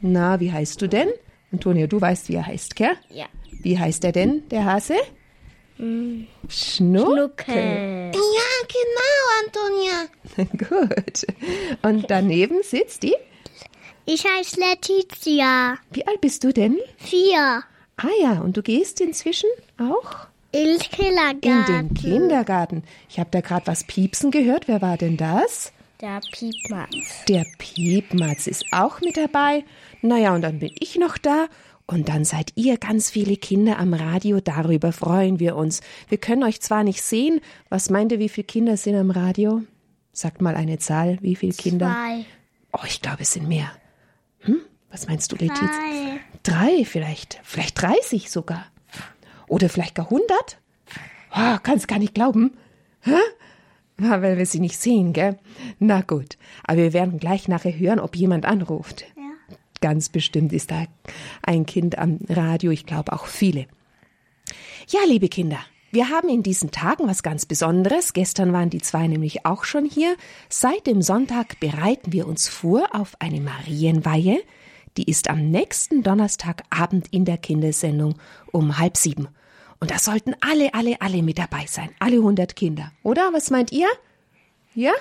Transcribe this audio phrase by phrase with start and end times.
[0.00, 1.08] Na, wie heißt du denn?
[1.52, 2.96] Antonia, du weißt, wie er heißt, gell?
[3.10, 3.26] Ja.
[3.62, 4.94] Wie heißt er denn, der Hase?
[5.78, 6.26] Schnuckel.
[6.48, 8.12] Schnuckel.
[8.14, 10.46] Ja, genau, Antonia.
[10.96, 11.26] Gut.
[11.82, 13.14] Und daneben sitzt die.
[14.04, 15.76] Ich heiße Letizia.
[15.92, 16.78] Wie alt bist du denn?
[16.96, 17.62] Vier.
[17.96, 21.88] Ah ja, und du gehst inzwischen auch In in Kindergarten.
[21.88, 22.82] den Kindergarten.
[23.08, 24.68] Ich habe da gerade was piepsen gehört.
[24.68, 25.72] Wer war denn das?
[26.00, 27.24] Der Piepmatz.
[27.26, 29.64] Der Piepmatz ist auch mit dabei.
[30.02, 31.46] Naja, und dann bin ich noch da.
[31.86, 34.40] Und dann seid ihr ganz viele Kinder am Radio.
[34.40, 35.80] Darüber freuen wir uns.
[36.08, 37.40] Wir können euch zwar nicht sehen.
[37.70, 39.62] Was meint ihr, wie viele Kinder sind am Radio?
[40.12, 41.16] Sagt mal eine Zahl.
[41.22, 41.86] Wie viele Kinder?
[41.86, 42.24] Zwei.
[42.72, 43.70] Oh, ich glaube, es sind mehr.
[44.40, 44.60] Hm?
[44.90, 45.66] Was meinst du, Letizia?
[46.42, 46.76] Drei.
[46.76, 47.40] Drei vielleicht.
[47.42, 48.66] Vielleicht 30 sogar.
[49.48, 50.58] Oder vielleicht gar 100?
[51.34, 52.56] Oh, kannst gar nicht glauben.
[53.00, 53.16] Hä?
[54.00, 55.38] Ja, weil wir sie nicht sehen, gell?
[55.78, 56.36] Na gut.
[56.64, 59.06] Aber wir werden gleich nachher hören, ob jemand anruft.
[59.16, 59.56] Ja.
[59.80, 60.84] Ganz bestimmt ist da
[61.42, 62.70] ein Kind am Radio.
[62.70, 63.66] Ich glaube auch viele.
[64.88, 65.58] Ja, liebe Kinder,
[65.90, 68.12] wir haben in diesen Tagen was ganz Besonderes.
[68.12, 70.16] Gestern waren die zwei nämlich auch schon hier.
[70.48, 74.42] Seit dem Sonntag bereiten wir uns vor auf eine Marienweihe.
[74.98, 78.16] Die ist am nächsten Donnerstagabend in der Kindersendung
[78.52, 79.28] um halb sieben.
[79.80, 81.90] Und da sollten alle, alle, alle mit dabei sein.
[81.98, 82.92] Alle hundert Kinder.
[83.02, 83.32] Oder?
[83.32, 83.88] Was meint ihr?
[84.74, 84.92] Ja?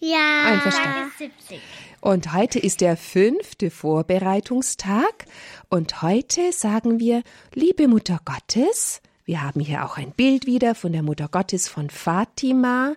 [0.00, 0.44] Ja.
[0.46, 0.92] Einverstanden.
[0.92, 1.60] Tag ist 70.
[2.00, 5.24] Und heute ist der fünfte Vorbereitungstag.
[5.70, 7.22] Und heute sagen wir,
[7.54, 11.88] liebe Mutter Gottes, wir haben hier auch ein Bild wieder von der Mutter Gottes von
[11.88, 12.94] Fatima.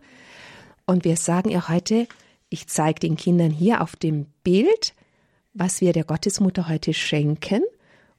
[0.86, 2.08] Und wir sagen ihr heute,
[2.50, 4.94] ich zeige den Kindern hier auf dem Bild,
[5.54, 7.64] was wir der Gottesmutter heute schenken.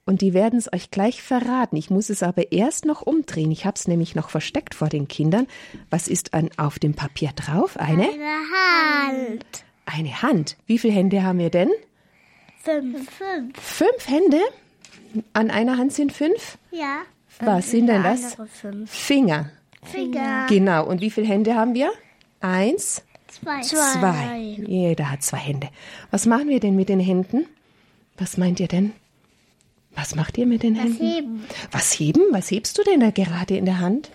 [0.08, 1.76] Und die werden es euch gleich verraten.
[1.76, 3.50] Ich muss es aber erst noch umdrehen.
[3.50, 5.46] Ich habe es nämlich noch versteckt vor den Kindern.
[5.90, 7.76] Was ist an, auf dem Papier drauf?
[7.76, 8.08] Eine?
[8.08, 9.64] Eine Hand.
[9.84, 10.56] Eine Hand.
[10.64, 11.68] Wie viele Hände haben wir denn?
[12.62, 13.10] Fünf.
[13.10, 13.60] Fünf.
[13.60, 14.40] Fünf Hände?
[15.34, 16.56] An einer Hand sind fünf?
[16.70, 17.02] Ja.
[17.40, 18.38] Was sind denn das?
[18.86, 19.50] Finger.
[19.82, 20.46] Finger.
[20.48, 20.86] Genau.
[20.86, 21.92] Und wie viele Hände haben wir?
[22.40, 23.60] Eins, Zwei.
[23.60, 24.38] zwei.
[24.66, 25.68] Jeder hat zwei Hände.
[26.10, 27.44] Was machen wir denn mit den Händen?
[28.16, 28.94] Was meint ihr denn?
[29.98, 31.04] Was macht ihr mit den Händen?
[31.04, 31.44] Heben.
[31.72, 32.22] Was heben?
[32.30, 34.10] Was hebst du denn da gerade in der Hand?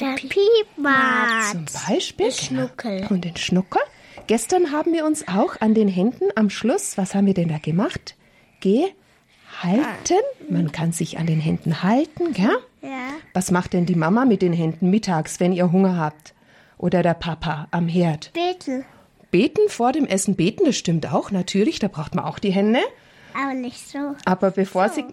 [0.00, 1.52] Der Piepmatz.
[1.52, 2.32] Zum Beispiel.
[2.32, 3.06] Schnuckel.
[3.08, 3.80] Und den Schnuckel.
[4.26, 7.58] Gestern haben wir uns auch an den Händen am Schluss, was haben wir denn da
[7.58, 8.16] gemacht?
[8.60, 8.96] Gehalten.
[10.50, 12.58] Man kann sich an den Händen halten, gell?
[12.82, 13.10] Ja.
[13.32, 16.34] Was macht denn die Mama mit den Händen mittags, wenn ihr Hunger habt?
[16.78, 18.32] Oder der Papa am Herd?
[18.32, 18.84] Bitte.
[19.30, 22.80] Beten vor dem Essen beten, das stimmt auch, natürlich, da braucht man auch die Hände.
[23.40, 23.98] Aber nicht so.
[24.24, 25.04] Aber bevor sie.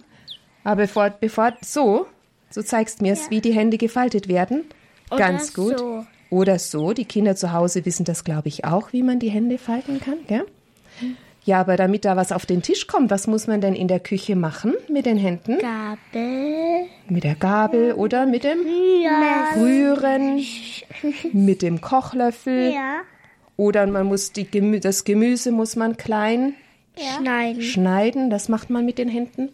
[0.64, 2.06] Aber bevor, bevor so,
[2.50, 4.64] so zeigst mir es, wie die Hände gefaltet werden.
[5.12, 5.78] Oder Ganz gut.
[5.80, 6.06] so.
[6.30, 6.94] Oder so.
[6.94, 10.18] Die Kinder zu Hause wissen das, glaube ich, auch, wie man die Hände falten kann,
[10.28, 10.46] gell?
[11.46, 14.00] Ja, aber damit da was auf den Tisch kommt, was muss man denn in der
[14.00, 15.58] Küche machen mit den Händen?
[15.60, 16.86] Gabel.
[17.10, 18.60] Mit der Gabel oder mit dem
[19.04, 19.50] Ja.
[19.58, 20.42] Rühren,
[21.34, 23.02] mit dem Kochlöffel Ja.
[23.58, 26.54] oder man muss die Gemü das Gemüse muss man klein
[26.98, 27.62] Schneiden.
[27.62, 29.50] schneiden, das macht man mit den Händen.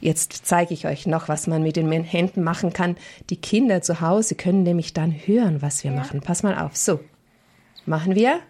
[0.00, 2.96] Jetzt zeige ich euch noch, was man mit den Händen machen kann.
[3.30, 6.20] Die Kinder zu Hause können nämlich dann hören, was wir machen.
[6.20, 6.76] Pass mal auf.
[6.76, 7.00] So,
[7.84, 8.40] machen wir.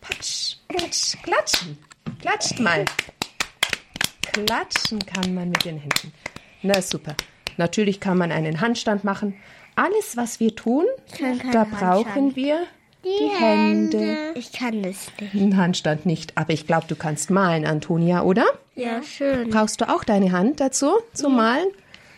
[0.00, 1.78] Patsch, patsch, klatschen.
[2.20, 2.84] Klatscht mal.
[4.32, 6.12] Klatschen kann man mit den Händen.
[6.62, 7.14] Na super.
[7.56, 9.34] Natürlich kann man einen Handstand machen.
[9.76, 10.84] Alles, was wir tun,
[11.52, 12.36] da brauchen Handstand.
[12.36, 12.66] wir
[13.04, 14.32] die Hände.
[14.34, 15.34] Ich kann das nicht.
[15.34, 18.44] Einen Handstand nicht, aber ich glaube, du kannst malen, Antonia, oder?
[18.74, 19.50] Ja, schön.
[19.50, 21.68] Brauchst du auch deine Hand dazu zum Malen?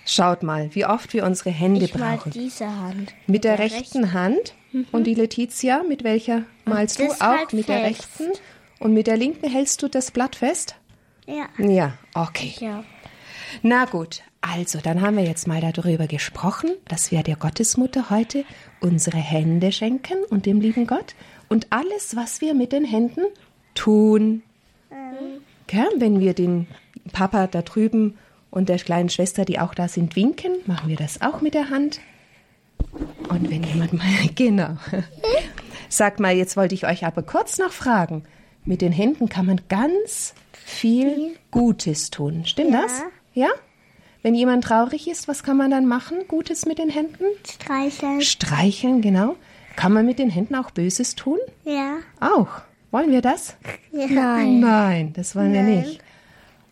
[0.04, 2.32] Schaut mal, wie oft wir unsere Hände Ich mal brauchen.
[2.32, 3.12] diese Hand.
[3.26, 4.54] Mit der rechten Hand.
[4.90, 7.20] Und die Letizia, mit welcher malst du auch?
[7.20, 8.18] halt mit der fest.
[8.20, 8.32] rechten.
[8.80, 10.74] Und mit der linken hältst du das Blatt fest?
[11.26, 11.46] Ja.
[11.58, 12.54] Ja, okay.
[12.58, 12.82] Ja.
[13.62, 18.44] Na gut, also dann haben wir jetzt mal darüber gesprochen, dass wir der Gottesmutter heute
[18.80, 21.14] unsere Hände schenken und dem lieben Gott
[21.48, 23.22] und alles, was wir mit den Händen
[23.74, 24.42] tun.
[25.66, 25.88] Gell?
[25.96, 26.66] Wenn wir den
[27.12, 28.18] Papa da drüben
[28.50, 31.70] und der kleinen Schwester, die auch da sind, winken, machen wir das auch mit der
[31.70, 32.00] Hand.
[33.28, 34.04] Und wenn jemand mal,
[34.34, 34.76] genau.
[35.88, 38.24] Sag mal, jetzt wollte ich euch aber kurz noch fragen,
[38.64, 42.44] Mit den Händen kann man ganz viel Gutes tun.
[42.46, 42.82] Stimmt Ja.
[42.82, 43.02] das?
[43.34, 43.48] Ja?
[44.22, 46.18] Wenn jemand traurig ist, was kann man dann machen?
[46.28, 47.24] Gutes mit den Händen?
[47.44, 48.20] Streicheln.
[48.20, 49.36] Streicheln, genau.
[49.74, 51.38] Kann man mit den Händen auch Böses tun?
[51.64, 51.96] Ja.
[52.20, 52.60] Auch.
[52.90, 53.56] Wollen wir das?
[53.90, 54.60] Nein.
[54.60, 55.80] Nein, das wollen wir Nein.
[55.80, 56.00] nicht.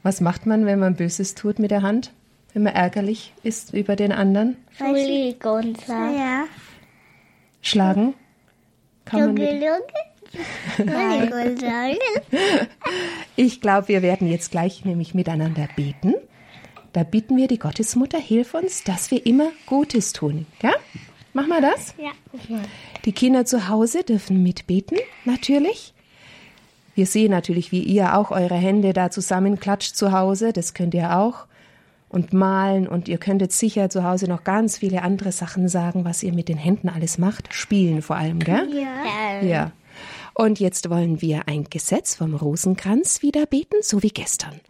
[0.03, 2.13] Was macht man, wenn man Böses tut mit der Hand?
[2.53, 4.57] Wenn man ärgerlich ist über den anderen?
[4.79, 6.19] Entschuldigung sagen.
[6.19, 6.45] Ja.
[7.63, 8.15] Schlagen?
[9.05, 9.63] Kann man mit.
[13.37, 16.15] Ich glaube, wir werden jetzt gleich nämlich miteinander beten.
[16.93, 20.47] Da bitten wir die Gottesmutter, hilf uns, dass wir immer Gutes tun.
[20.63, 20.73] Ja?
[21.33, 21.95] Machen wir das?
[21.99, 22.11] Ja.
[23.05, 25.95] Die Kinder zu Hause dürfen mitbeten, natürlich.
[26.95, 30.53] Wir sehen natürlich, wie ihr auch eure Hände da zusammenklatscht zu Hause.
[30.53, 31.47] Das könnt ihr auch.
[32.09, 32.89] Und malen.
[32.89, 36.49] Und ihr könntet sicher zu Hause noch ganz viele andere Sachen sagen, was ihr mit
[36.49, 37.55] den Händen alles macht.
[37.55, 38.69] Spielen vor allem, gell?
[38.75, 39.47] Ja.
[39.47, 39.73] Ja.
[40.35, 44.61] Und jetzt wollen wir ein Gesetz vom Rosenkranz wieder beten, so wie gestern.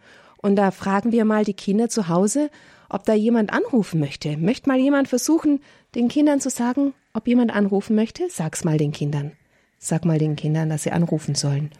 [0.41, 2.49] Und da fragen wir mal die Kinder zu Hause,
[2.89, 4.37] ob da jemand anrufen möchte.
[4.37, 5.61] Möchte mal jemand versuchen,
[5.95, 8.29] den Kindern zu sagen, ob jemand anrufen möchte?
[8.29, 9.31] Sag's mal den Kindern.
[9.77, 11.71] Sag mal den Kindern, dass sie anrufen sollen.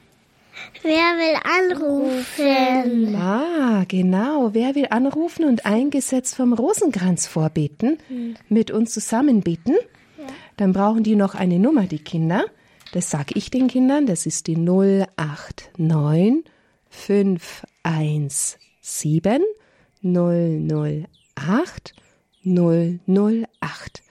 [0.81, 1.37] Wer will
[1.71, 3.15] anrufen?
[3.15, 4.53] Ah, genau.
[4.53, 7.97] Wer will anrufen und ein Gesetz vom Rosenkranz vorbeten?
[8.49, 9.75] Mit uns zusammen beten?
[10.57, 12.45] Dann brauchen die noch eine Nummer, die Kinder.
[12.93, 14.05] Das sage ich den Kindern.
[14.05, 16.43] Das ist die 089
[16.91, 19.41] 517
[20.03, 21.95] 008
[22.43, 24.03] 008.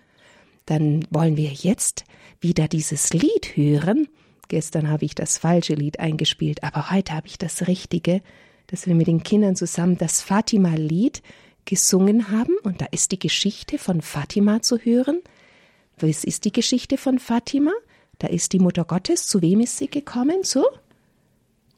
[0.66, 2.04] Dann wollen wir jetzt
[2.40, 4.08] wieder dieses Lied hören.
[4.48, 8.22] Gestern habe ich das falsche Lied eingespielt, aber heute habe ich das richtige,
[8.66, 11.22] dass wir mit den Kindern zusammen das Fatima-Lied
[11.64, 12.56] gesungen haben.
[12.62, 15.20] Und da ist die Geschichte von Fatima zu hören.
[15.98, 17.72] Was ist die Geschichte von Fatima?
[18.18, 19.26] Da ist die Mutter Gottes.
[19.26, 20.44] Zu wem ist sie gekommen?
[20.44, 20.64] Zu?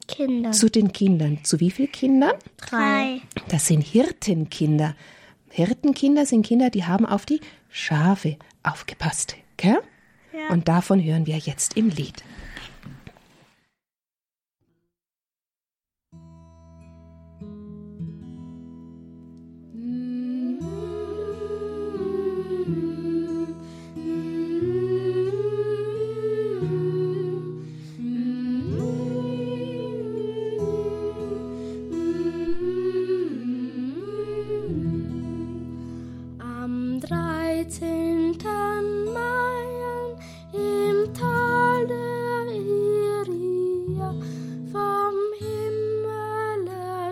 [0.07, 0.51] Kinder.
[0.51, 1.43] Zu den Kindern.
[1.43, 2.33] Zu wie vielen Kindern?
[2.57, 3.21] Drei.
[3.49, 4.95] Das sind Hirtenkinder.
[5.49, 7.39] Hirtenkinder sind Kinder, die haben auf die
[7.69, 9.35] Schafe aufgepasst.
[9.57, 9.79] Gell?
[10.33, 10.53] Ja.
[10.53, 12.23] Und davon hören wir jetzt im Lied.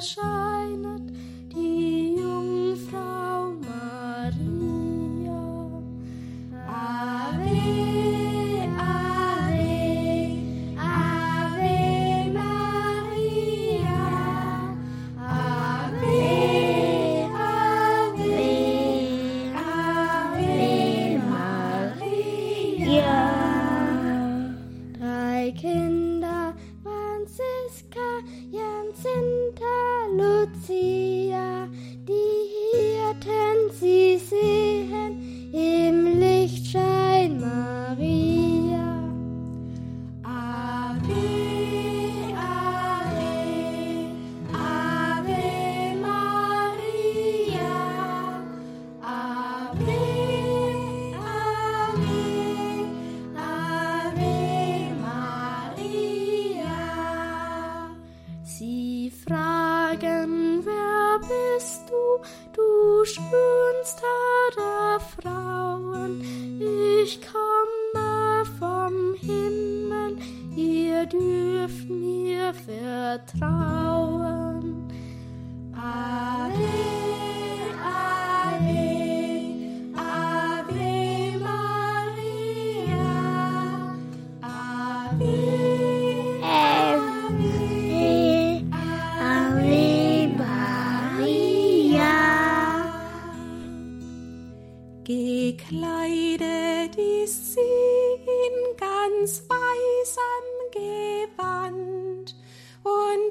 [0.02, 0.31] Himmel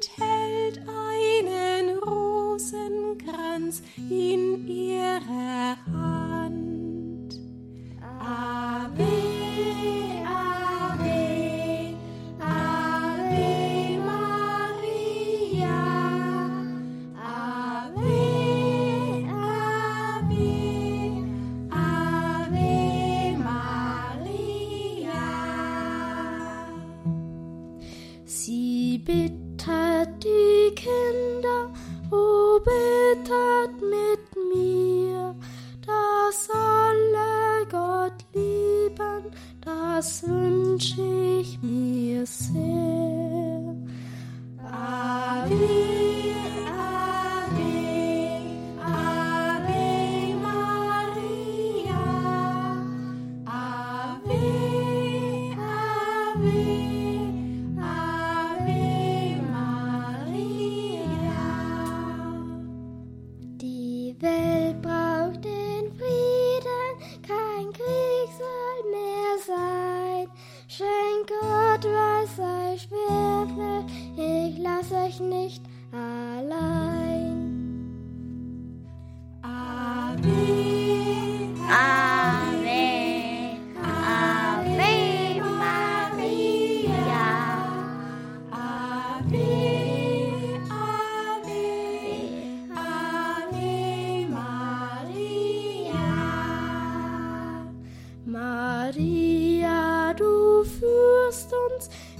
[0.01, 6.80] und hält einen Rosenkranz in ihrer Hand.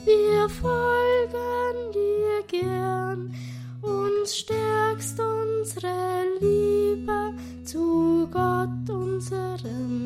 [0.06, 3.34] Wir folgen dir gern.
[3.82, 10.01] Und stärkst unsere Liebe zu Gott, unserem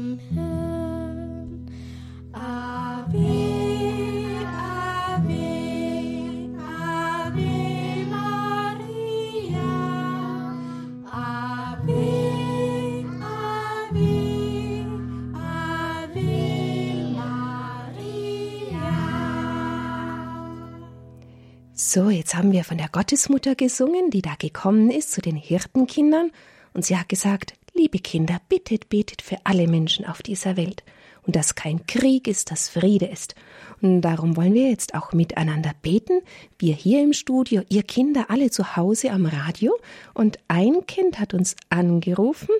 [21.96, 26.32] So, jetzt haben wir von der Gottesmutter gesungen, die da gekommen ist zu den Hirtenkindern.
[26.74, 30.84] Und sie hat gesagt, liebe Kinder, bittet, betet für alle Menschen auf dieser Welt.
[31.26, 33.34] Und dass kein Krieg ist, dass Friede ist.
[33.82, 36.20] Und darum wollen wir jetzt auch miteinander beten.
[36.60, 39.74] Wir hier im Studio, ihr Kinder alle zu Hause am Radio.
[40.14, 42.54] Und ein Kind hat uns angerufen.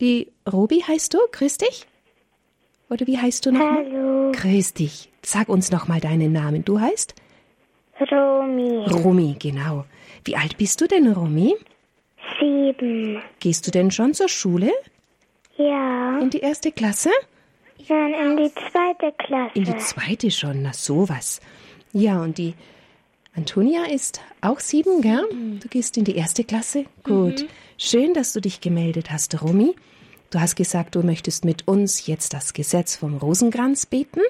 [0.00, 1.18] Die Robi heißt du?
[1.32, 1.86] Grüß dich.
[2.88, 3.84] Oder wie heißt du nochmal?
[3.84, 5.10] Hallo, Grüß dich.
[5.22, 6.64] Sag uns nochmal deinen Namen.
[6.64, 7.14] Du heißt?
[8.10, 8.86] Romy.
[8.86, 9.84] Romy, genau.
[10.24, 11.54] Wie alt bist du denn, Romy?
[12.38, 13.22] Sieben.
[13.40, 14.72] Gehst du denn schon zur Schule?
[15.56, 17.10] Ja, In die erste Klasse?
[17.88, 19.50] dann in die zweite Klasse.
[19.54, 21.40] In die zweite schon, na sowas.
[21.92, 22.54] Ja, und die
[23.34, 25.24] Antonia ist auch sieben, gell?
[25.60, 26.84] Du gehst in die erste Klasse?
[27.02, 27.46] Gut.
[27.78, 29.74] Schön, dass du dich gemeldet hast, Romy.
[30.30, 34.20] Du hast gesagt, du möchtest mit uns jetzt das Gesetz vom Rosenkranz beten.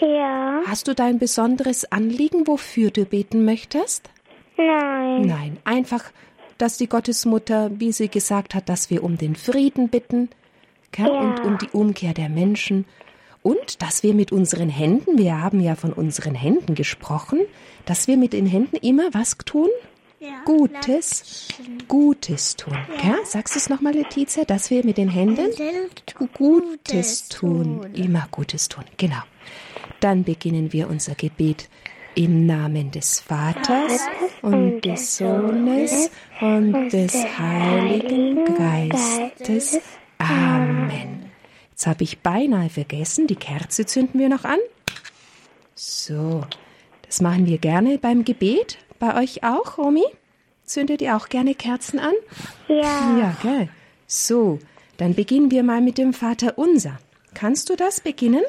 [0.00, 4.10] Ja, Hast du dein besonderes Anliegen, wofür du beten möchtest?
[4.56, 5.22] nein.
[5.22, 6.04] Nein, einfach,
[6.58, 10.28] dass die Gottesmutter, wie sie gesagt hat, dass wir um den Frieden bitten
[10.96, 11.06] Ja.
[11.06, 12.84] und um die Umkehr der Menschen
[13.42, 17.40] und dass wir mit unseren Händen, wir haben ja von unseren Händen gesprochen,
[17.86, 19.68] dass wir mit den Händen immer was tun?
[20.44, 21.48] Gutes,
[21.88, 22.76] Gutes tun.
[23.00, 23.16] Gell?
[23.24, 25.46] Sagst du es nochmal, Letizia, dass wir mit den Händen
[26.34, 27.86] Gutes tun.
[27.94, 29.22] Immer Gutes tun, genau.
[30.00, 31.68] Dann beginnen wir unser Gebet
[32.14, 34.00] im Namen des Vaters
[34.42, 39.78] und des Sohnes und des Heiligen Geistes.
[40.18, 41.30] Amen.
[41.70, 44.58] Jetzt habe ich beinahe vergessen, die Kerze zünden wir noch an.
[45.74, 46.44] So,
[47.06, 48.78] das machen wir gerne beim Gebet.
[48.98, 50.04] Bei euch auch, Romy?
[50.64, 52.12] Zündet ihr auch gerne Kerzen an?
[52.68, 53.68] Ja, Ja, gell.
[54.06, 54.58] So,
[54.96, 56.98] dann beginnen wir mal mit dem Vater unser.
[57.34, 58.44] Kannst du das beginnen,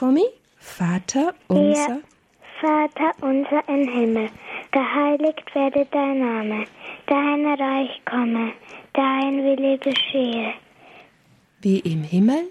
[0.00, 0.24] Romy?
[0.62, 2.00] Vater unser.
[2.60, 4.28] Vater unser im Himmel,
[4.70, 6.64] geheiligt werde dein Name,
[7.06, 8.52] dein Reich komme,
[8.94, 10.54] dein Wille geschehe,
[11.60, 12.44] Wie im Himmel,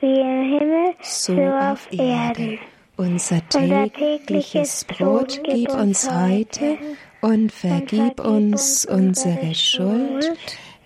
[0.00, 2.58] wie im Himmel, so auf Erden.
[2.96, 6.78] Unser Unser tägliches Brot gib uns heute
[7.20, 10.34] und vergib uns unsere Schuld,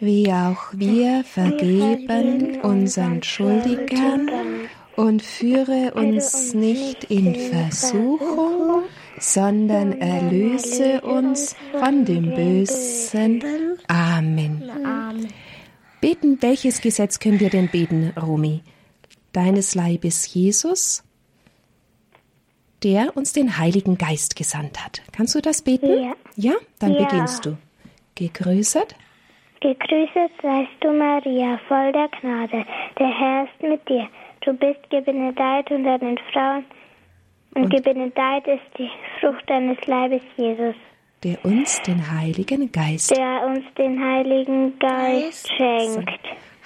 [0.00, 4.28] wie auch wir vergeben unseren Schuldigern
[4.96, 8.84] und führe uns nicht in Versuchung,
[9.18, 13.42] sondern erlöse uns von dem Bösen.
[13.88, 14.70] Amen.
[16.00, 18.62] Beten, welches Gesetz können wir denn beten, Romy?
[19.32, 21.02] Deines Leibes Jesus,
[22.82, 25.02] der uns den Heiligen Geist gesandt hat.
[25.12, 25.88] Kannst du das beten?
[25.88, 26.12] Ja.
[26.36, 26.52] Ja?
[26.78, 27.04] Dann Ja.
[27.04, 27.56] beginnst du.
[28.14, 28.94] Gegrüßet.
[29.60, 32.66] Gegrüßet seist du, Maria, voll der Gnade.
[32.98, 34.06] Der Herr ist mit dir.
[34.44, 36.64] Du bist gebenedeit unter den Frauen
[37.54, 40.74] und, gebenedeit ist die Frucht deines Leibes, Jesus,
[41.22, 43.16] der uns den Heiligen Geist.
[43.16, 46.20] der uns den Heiligen Geist schenkt.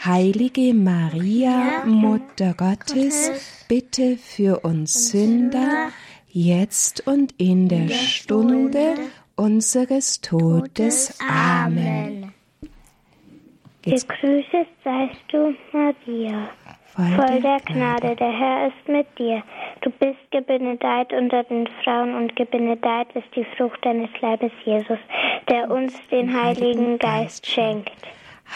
[0.04, 5.90] Heilige Maria, Mutter Gottes, bitte für uns Sünder,
[6.28, 8.94] jetzt und in der Stunde
[9.36, 11.18] unseres Todes.
[11.20, 12.32] Amen.
[13.82, 16.50] Gegrüßet seist du, Maria,
[16.98, 19.42] voll der Gnade, der Herr ist mit dir.
[19.82, 24.98] Du bist gebenedeit unter den Frauen und gebenedeit ist die Frucht deines Leibes, Jesus,
[25.48, 27.92] der uns den Heiligen Geist schenkt.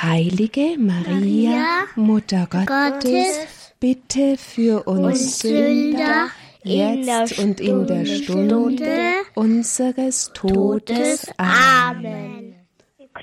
[0.03, 6.29] Heilige Maria, Mutter Gottes, bitte für uns Sünder,
[6.65, 8.87] jetzt und in der Stunde
[9.35, 11.33] unseres Todes.
[11.37, 12.42] Amen.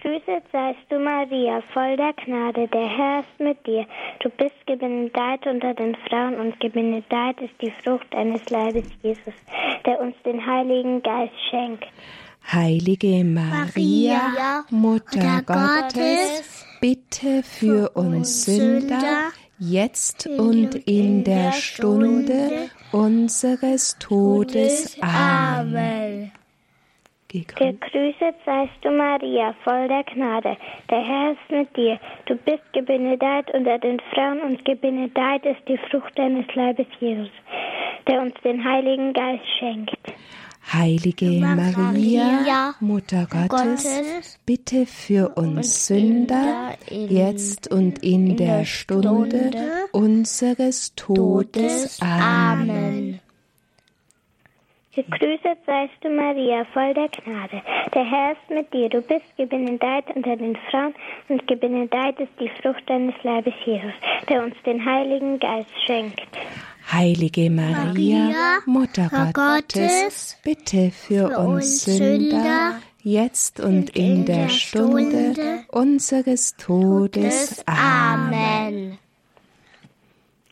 [0.10, 3.86] Gegrüßet seist du, Maria, voll der Gnade, der Herr ist mit dir.
[4.22, 9.34] Du bist gebenedeit unter den Frauen und gebenedeit ist die Frucht deines Leibes, Jesus,
[9.86, 11.86] der uns den Heiligen Geist schenkt.
[12.52, 24.98] Heilige Maria, Mutter Gottes, bitte für uns Sünder, jetzt und in der Stunde unseres Todes.
[25.02, 26.32] Amen.
[27.30, 27.58] Gegrüßt.
[27.58, 30.58] Gegrüßet seist du, Maria, voll der Gnade.
[30.90, 32.00] Der Herr ist mit dir.
[32.26, 37.30] Du bist gebenedeit unter den Frauen und gebenedeit ist die Frucht deines Leibes, Jesus,
[38.08, 39.96] der uns den Heiligen Geist schenkt.
[40.74, 49.52] Heilige Maria, Mutter Gottes, bitte für uns Sünder, jetzt und in der Stunde
[49.92, 52.00] unseres Todes.
[52.02, 53.20] Amen.
[55.04, 57.62] Gegrüßet seist du, Maria, voll der Gnade.
[57.94, 58.90] Der Herr ist mit dir.
[58.90, 60.94] Du bist gebenedeit unter den Frauen
[61.30, 63.94] und gebenedeit ist die Frucht deines Leibes, Jesus,
[64.28, 66.28] der uns den Heiligen Geist schenkt.
[66.92, 77.64] Heilige Maria, Mutter Gottes, bitte für uns Sünder, jetzt und in der Stunde unseres Todes.
[77.68, 78.98] Amen.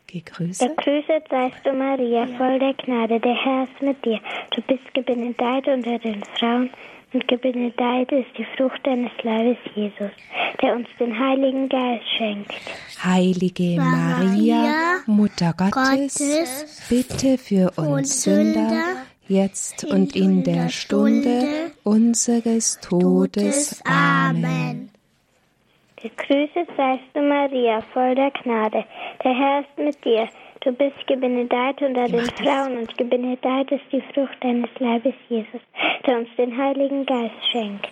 [0.08, 0.76] Gegrüßet.
[0.76, 3.20] Gegrüßet seist du, Maria, voll der Gnade.
[3.20, 4.18] Der Herr ist mit dir.
[4.54, 6.70] Du bist gebenedeit unter den Frauen
[7.12, 10.10] und gebenedeit ist die Frucht deines Leibes, Jesus,
[10.62, 12.52] der uns den Heiligen Geist schenkt.
[13.02, 23.82] Heilige Maria, Mutter Gottes, bitte für uns Sünder, jetzt und in der Stunde unseres Todes.
[23.84, 24.90] Amen.
[26.00, 28.84] Gegrüßet seist du, Maria, voll der Gnade.
[29.24, 30.28] Der Herr ist mit dir.
[30.60, 35.60] Du bist gebenedeit unter den Frauen und gebenedeit ist die Frucht deines Leibes, Jesus,
[36.06, 37.88] der uns den Heiligen Geist schenkt.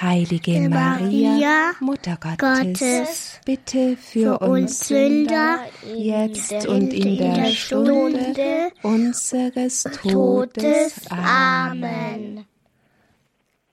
[0.00, 5.60] Heilige Maria, Mutter Gottes, bitte für uns Sünder,
[5.96, 11.08] jetzt und in der Stunde unseres Todes.
[11.10, 12.46] Amen.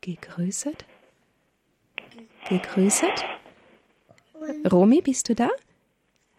[0.01, 0.85] Gegrüßet?
[2.49, 3.25] Gegrüßet?
[4.71, 5.49] Romy, bist du da?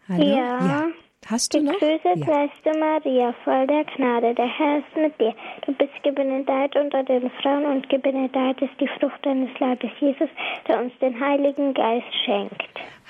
[0.07, 0.23] Hallo?
[0.23, 0.87] Ja.
[1.29, 1.73] Hast du noch?
[1.73, 2.25] Gegrüßet Ja.
[2.25, 4.33] seist du, Maria, voll der Gnade.
[4.33, 5.33] Der Herr ist mit dir.
[5.65, 10.29] Du bist gebenedeit unter den Frauen und gebenedeit ist die Frucht deines Leibes, Jesus,
[10.67, 12.63] der uns den Heiligen Geist schenkt.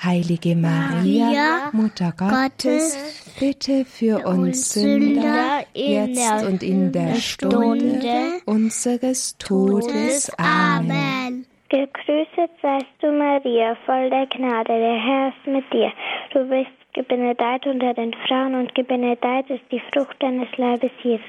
[0.04, 2.98] Heilige Maria, Mutter Gottes,
[3.40, 10.32] bitte für uns Sünder, jetzt und in der Stunde unseres Todes.
[10.40, 11.27] Amen.
[11.70, 14.68] Gegrüßet seist du, Maria, voll der Gnade.
[14.68, 15.92] Der Herr ist mit dir.
[16.32, 21.26] Du bist gebenedeit unter den Frauen und gebenedeit ist die Frucht deines Leibes, Jesus,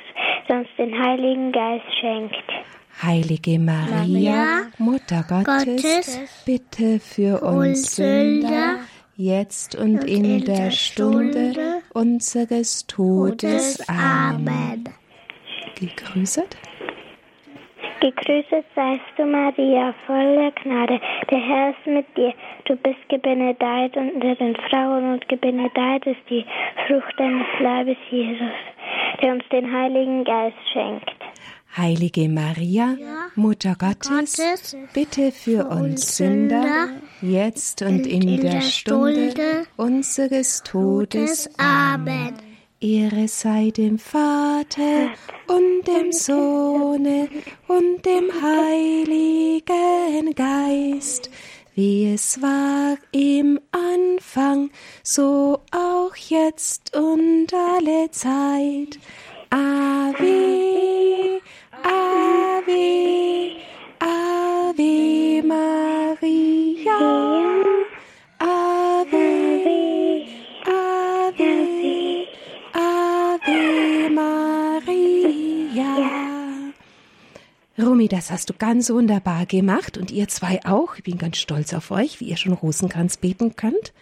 [0.49, 2.45] uns den Heiligen Geist schenkt.
[3.03, 8.77] Heilige Maria, Mutter Gottes, bitte für uns Sünder,
[9.17, 13.87] jetzt und in der Stunde unseres Todes.
[13.89, 14.85] Amen.
[15.75, 16.57] Gegrüßet?
[18.01, 21.01] Gegrüßet seist du, Maria, voll der Gnade.
[21.31, 22.33] Der Herr ist mit dir.
[22.65, 26.45] Du bist gebenedeit unter den Frauen und gebenedeit ist die
[26.87, 28.55] Frucht deines Leibes, Jesus,
[29.21, 31.11] der uns den Heiligen Geist schenkt.
[31.77, 32.97] Heilige Maria,
[33.35, 36.89] Mutter Gottes, bitte für uns Sünder,
[37.21, 41.51] jetzt und in der Stunde unseres Todes.
[41.59, 42.48] Amen.
[42.81, 45.11] Ehre sei dem Vater
[45.49, 47.29] und dem Sohne
[47.67, 51.29] und dem Heiligen Geist,
[51.75, 54.71] wie es war im Anfang,
[55.03, 59.01] so auch jetzt und alle Zeit.
[59.51, 60.21] Ave,
[61.83, 63.57] Ave,
[63.99, 67.28] Ave Maria.
[77.99, 80.95] Rumi, das hast du ganz wunderbar gemacht und ihr zwei auch.
[80.95, 83.93] Ich bin ganz stolz auf euch, wie ihr schon Rosenkranz beten könnt.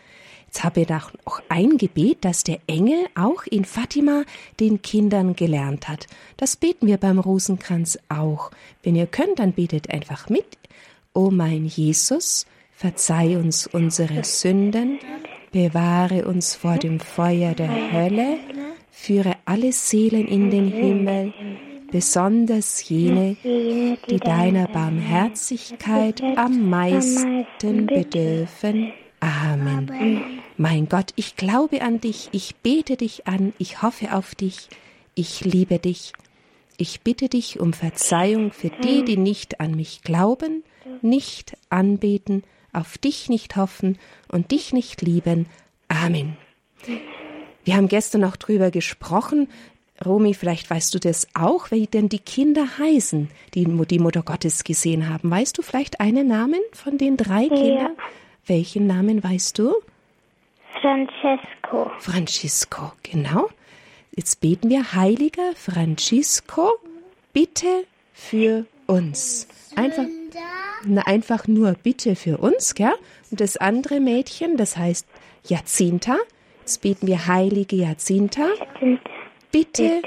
[0.45, 4.25] Jetzt habe ich noch ein Gebet, das der Engel auch in Fatima
[4.61, 6.09] den Kindern gelernt hat.
[6.37, 8.51] Das beten wir beim Rosenkranz auch.
[8.83, 10.59] Wenn ihr könnt, dann betet einfach mit.
[11.15, 14.99] O mein Jesus, verzeih uns unsere Sünden,
[15.53, 18.37] bewahre uns vor dem Feuer der Hölle,
[18.91, 21.33] führe alle Seelen in den Himmel,
[21.91, 27.47] besonders jene, die deiner Barmherzigkeit am meisten
[27.87, 28.93] bedürfen.
[29.21, 30.41] Amen.
[30.57, 34.69] Mein Gott, ich glaube an dich, ich bete dich an, ich hoffe auf dich,
[35.15, 36.13] ich liebe dich.
[36.79, 40.63] Ich bitte dich um Verzeihung für die, die nicht an mich glauben,
[41.01, 45.47] nicht anbeten, auf dich nicht hoffen und dich nicht lieben.
[45.89, 46.37] Amen.
[47.65, 49.49] Wir haben gestern noch drüber gesprochen.
[50.05, 54.65] Romy, vielleicht weißt du das auch, wie denn die Kinder heißen, die die Mutter Gottes
[54.65, 55.31] gesehen haben.
[55.31, 57.97] Weißt du vielleicht einen Namen von den drei Kindern?
[58.47, 59.75] Welchen Namen weißt du?
[60.81, 61.91] Francesco.
[61.99, 63.49] Francisco, genau.
[64.15, 66.71] Jetzt beten wir, heiliger Francisco,
[67.33, 69.49] bitte für uns.
[69.75, 70.05] Einfach,
[70.85, 72.95] na, einfach nur bitte für uns, gell?
[73.31, 75.07] Und das andere Mädchen, das heißt
[75.45, 76.17] Jacinta.
[76.61, 78.49] Jetzt beten wir, heilige Jacinta,
[79.57, 80.03] bitte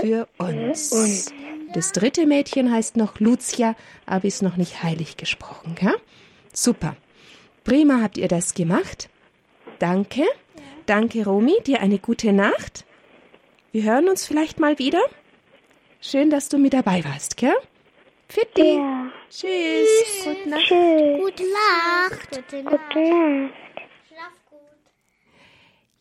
[0.00, 1.32] für uns.
[1.74, 3.74] Das dritte Mädchen heißt noch Lucia,
[4.06, 5.94] aber ist noch nicht heilig gesprochen, gell?
[6.52, 6.96] Super.
[7.64, 9.08] Prima habt ihr das gemacht.
[9.78, 10.22] Danke.
[10.86, 11.56] Danke, Romy.
[11.66, 12.84] Dir eine gute Nacht.
[13.72, 15.00] Wir hören uns vielleicht mal wieder.
[16.00, 17.56] Schön, dass du mit dabei warst, gell?
[18.28, 18.76] Fitti.
[18.76, 19.10] Ja.
[19.28, 20.24] Tschüss.
[20.24, 20.68] Gute Nacht.
[20.68, 21.20] Tschüss.
[21.20, 22.30] Gute Nacht.
[22.30, 23.52] Gute Gute Nacht.
[24.08, 24.60] Schlaf gut.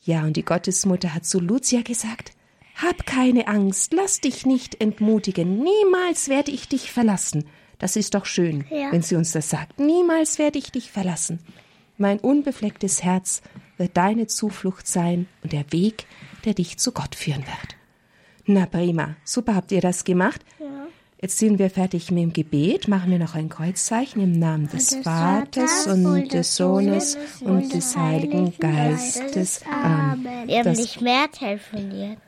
[0.02, 2.34] Ja, und die Gottesmutter hat zu Lucia gesagt,
[2.76, 7.46] hab keine Angst, lass dich nicht entmutigen, niemals werde ich dich verlassen.
[7.80, 8.92] Das ist doch schön, Ja.
[8.92, 9.80] wenn sie uns das sagt.
[9.80, 11.40] Niemals werde ich dich verlassen.
[11.98, 13.42] Mein unbeflecktes Herz
[13.78, 16.06] wird deine Zuflucht sein und der Weg,
[16.46, 17.76] der dich zu Gott führen wird.
[18.46, 20.42] Na prima, super habt ihr das gemacht.
[21.22, 22.90] Jetzt sind wir fertig mit dem Gebet.
[22.90, 27.74] Machen wir noch ein Kreuzzeichen im Namen des, des Vaters und, und des Sohnes und
[27.74, 29.62] des Heiligen Geistes.
[29.72, 30.48] Amen.
[30.48, 32.20] Wir haben nicht mehr telefoniert.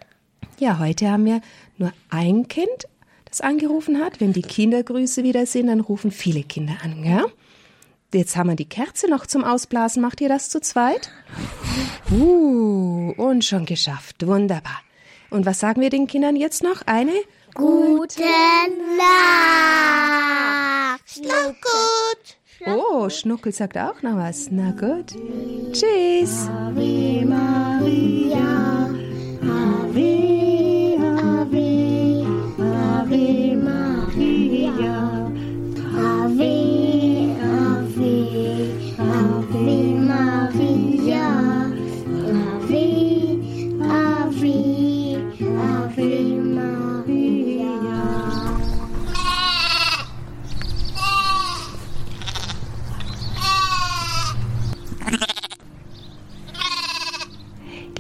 [0.58, 1.42] Ja, heute haben wir
[1.78, 2.88] nur ein Kind,
[3.26, 4.22] das angerufen hat.
[4.22, 7.26] Wenn die Kindergrüße wieder sind, dann rufen viele Kinder an, ja?
[8.14, 10.02] Jetzt haben wir die Kerze noch zum Ausblasen.
[10.02, 11.12] Macht ihr das zu zweit?
[12.10, 14.26] Uh, und schon geschafft.
[14.26, 14.80] Wunderbar.
[15.30, 16.84] Und was sagen wir den Kindern jetzt noch?
[16.86, 17.12] Eine?
[17.54, 18.22] Gute
[18.98, 21.02] Nacht.
[21.06, 22.38] Schlaf gut.
[22.68, 24.48] Oh, Schnuckel sagt auch noch was.
[24.50, 25.14] Na gut.
[25.74, 26.48] Tschüss.
[26.48, 28.65] Ave Maria,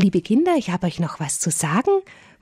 [0.05, 1.89] Liebe Kinder, ich habe euch noch was zu sagen.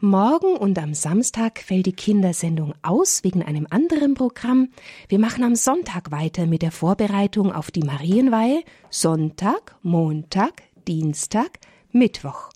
[0.01, 4.67] Morgen und am Samstag fällt die Kindersendung aus wegen einem anderen Programm.
[5.07, 8.63] Wir machen am Sonntag weiter mit der Vorbereitung auf die Marienweihe.
[8.89, 11.59] Sonntag, Montag, Dienstag,
[11.93, 12.49] Mittwoch.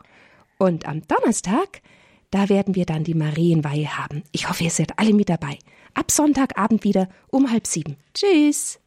[0.58, 1.82] Und am Donnerstag,
[2.30, 4.24] da werden wir dann die Marienweihe haben.
[4.34, 5.58] Ich hoffe, ihr seid alle mit dabei.
[5.94, 7.96] Ab Sonntagabend wieder um halb sieben.
[8.14, 8.82] Tschüss.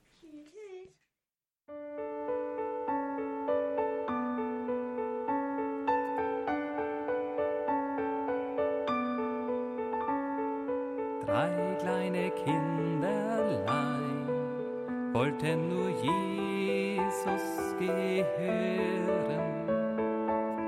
[15.41, 17.43] Wollten nur Jesus
[17.79, 19.41] gehören.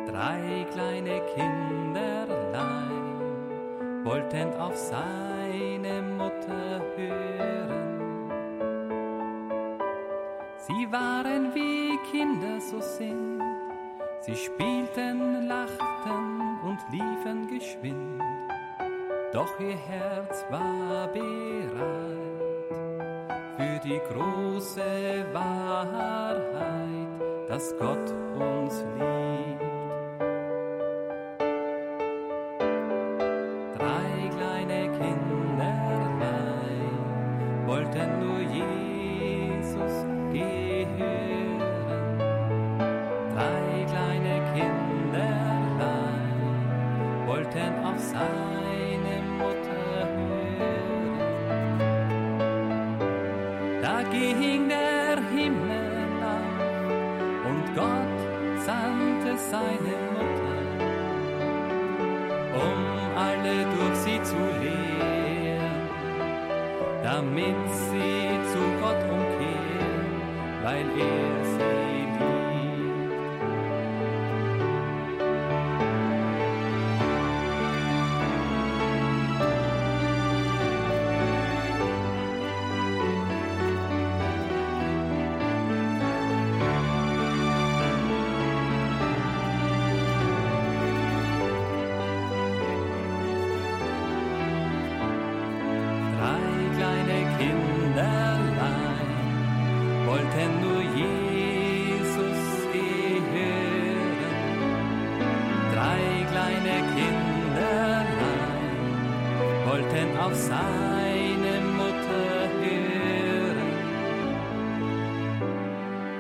[0.07, 2.75] Drei kleine Kinderlein
[4.05, 8.31] wollten auf seine Mutter hören.
[10.57, 13.43] Sie waren wie Kinder so sind,
[14.21, 18.23] sie spielten, lachten und liefen geschwind.
[19.33, 22.32] Doch ihr Herz war bereit
[23.63, 27.09] für die große Wahrheit,
[27.49, 29.52] dass Gott uns liebt.
[67.13, 67.57] Damit
[67.91, 70.13] sie zu Gott umkehren,
[70.63, 71.92] weil er sie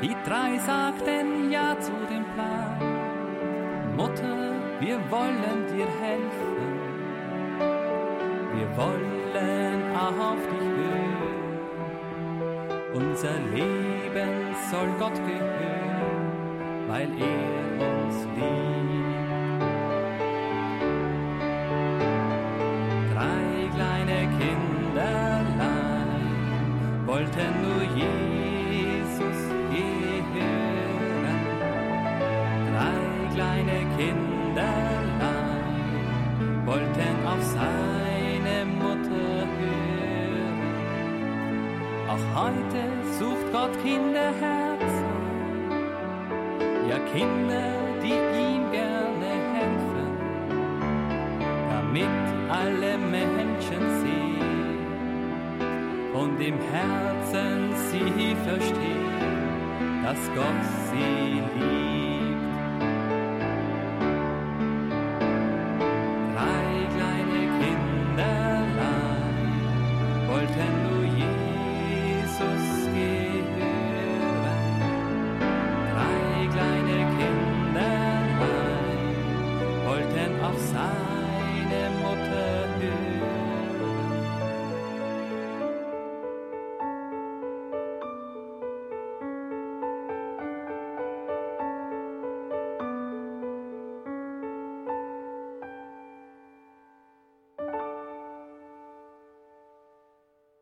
[0.02, 2.76] Die drei sagten ja zu dem Plan.
[3.96, 6.56] Mutter, wir wollen dir helfen.
[8.54, 9.12] Wir wollen
[9.96, 11.22] auf dich hören.
[12.94, 18.91] Unser Leben soll Gott gehören, weil er uns liebt.
[34.02, 34.66] Kinderlein
[36.66, 40.60] wollten auf seine Mutter hören.
[42.08, 42.82] Auch heute
[43.18, 45.12] sucht Gott Kinderherzen,
[46.88, 47.70] ja Kinder,
[48.02, 50.10] die ihm gerne helfen,
[51.70, 54.82] damit alle Menschen sehen
[56.12, 62.11] und im Herzen sie verstehen, dass Gott sie liebt.